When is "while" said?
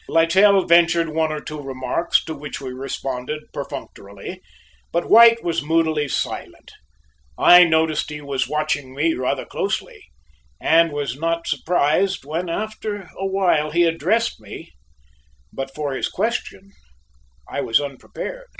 13.27-13.69